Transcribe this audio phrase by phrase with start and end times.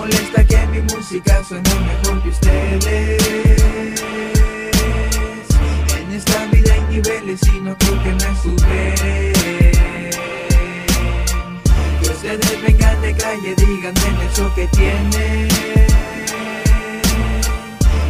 [0.00, 4.02] molesta que mi música suene mejor que ustedes.
[5.98, 9.32] En esta vida hay niveles y no creo que me suben.
[12.00, 15.48] Que ustedes vengan de calle, díganme eso que tienen.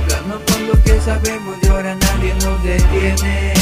[0.07, 3.60] Plano con lo que sabemos y ahora nadie nos detiene.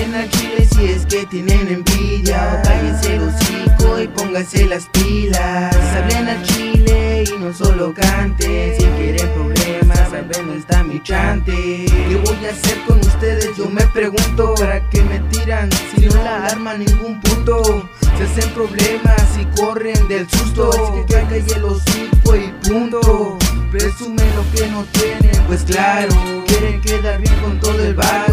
[0.00, 2.62] Plena Chile si es que tienen envidia.
[2.64, 5.76] Cállense el hocico y pónganse las pilas.
[5.94, 8.76] Hablen a Chile y no solo canten.
[8.78, 11.52] Si quieren problemas, saben dónde está mi chante.
[11.52, 13.54] ¿Qué voy a hacer con ustedes?
[13.58, 17.86] Yo me pregunto ¿Para qué me tiran si no la arma ningún punto?
[18.16, 20.70] Se hacen problemas y corren del susto.
[20.70, 23.38] Así que calle el hocico y punto.
[23.70, 26.12] Presumen lo que no tienen, pues claro
[26.44, 28.29] Quieren quedar bien con todo el barrio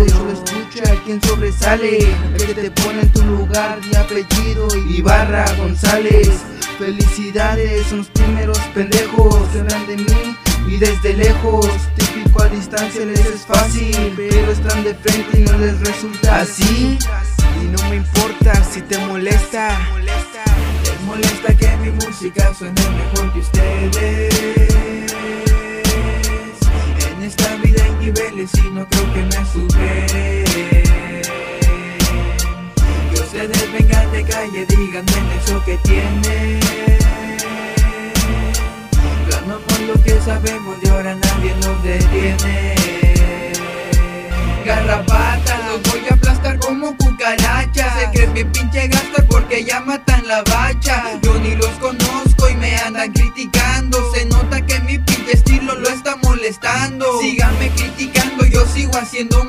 [0.77, 1.97] Solo escucha a quien sobresale.
[2.35, 6.29] El que te pone en tu lugar de apellido Ibarra González.
[6.77, 9.39] Felicidades, son los primeros pendejos.
[9.53, 11.67] Se de mí y desde lejos.
[11.95, 16.99] Típico a distancia les es fácil Pero están de frente y no les resulta así.
[17.61, 19.79] Y no me importa si te molesta.
[20.03, 24.35] Les molesta que mi música suene mejor que ustedes.
[27.11, 30.36] En esta vida hay niveles y no creo que me superen
[34.37, 36.59] calle, díganme eso que tienen
[39.29, 42.75] Ganamos lo que sabemos y ahora nadie nos detiene.
[44.65, 47.99] Garrapata, los voy a aplastar como cucarachas.
[47.99, 51.19] Se creen bien pinche gastar porque ya matan la bacha.
[51.21, 53.97] Yo ni los conozco y me andan criticando.
[54.13, 57.05] Se nota que mi pinche estilo lo está molestando.
[57.21, 59.43] Síganme criticando, yo sigo haciendo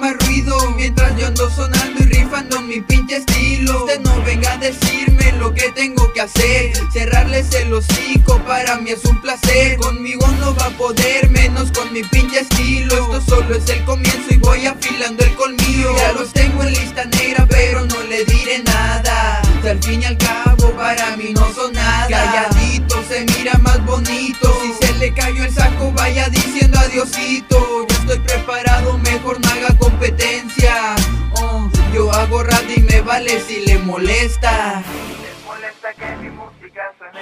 [4.59, 6.73] decirme lo que tengo que hacer.
[6.93, 9.77] Cerrarles el hocico para mí es un placer.
[9.79, 12.95] Conmigo no va a poder, menos con mi pinche estilo.
[12.95, 15.97] Esto solo es el comienzo y voy afilando el colmillo.
[15.97, 19.43] Ya los tengo en lista negra pero no le diré nada.
[19.69, 22.09] Al fin y al cabo para mí no son nada.
[22.09, 24.59] Calladito se mira más bonito.
[24.63, 27.87] Si se le cayó el saco vaya diciendo adiosito.
[27.89, 30.95] Yo estoy preparado, mejor no haga competencia.
[31.41, 34.83] Oh, Yo hago radio y me vale si le molesta.
[35.23, 37.21] Les molesta que mi música suene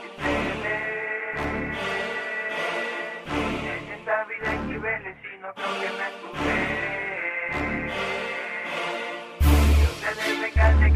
[0.00, 0.76] que ustedes
[3.74, 7.52] En esta vida hay niveles y no creo que me superen
[9.76, 10.50] Que ustedes de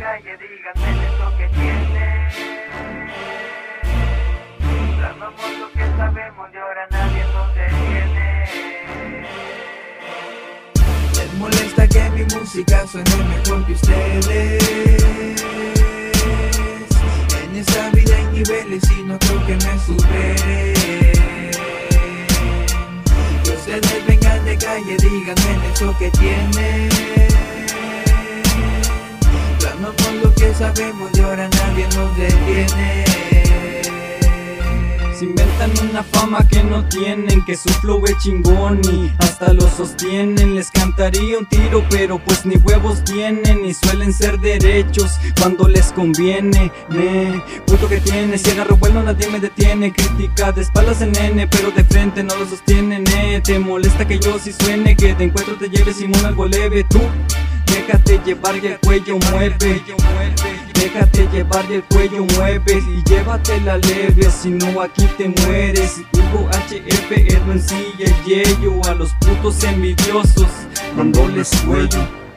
[0.04, 2.20] calle, díganme eso que tienen
[4.96, 8.28] Clamamos lo que sabemos y ahora nadie nos detiene
[11.14, 14.09] Les molesta que mi música suene mejor que ustedes
[23.70, 26.88] ustedes vengan de calle, díganme eso que tienen.
[29.58, 33.29] Clamamos lo que sabemos y ahora nadie nos detiene
[35.20, 39.68] Se inventan una fama que no tienen, que su flow es chingón y hasta lo
[39.68, 40.54] sostienen.
[40.54, 45.92] Les cantaría un tiro, pero pues ni huevos tienen y suelen ser derechos cuando les
[45.92, 46.72] conviene.
[46.88, 49.92] Ne, puto que tiene, si agarro vuelo nadie me detiene.
[49.92, 53.00] Critica de espaldas el nene, pero de frente no lo sostiene.
[53.00, 56.82] Ne, te molesta que yo sí suene, que de encuentro te lleves Simón algo leve.
[56.88, 56.98] Tú
[57.66, 59.82] déjate llevar y el cuello mueve.
[60.80, 66.00] Déjate llevar y el cuello mueves y llévatela leve, si no aquí te mueres.
[66.14, 70.48] Hugo HF, Edwin sí y el yello a los putos envidiosos,
[70.96, 72.29] dándoles cuello.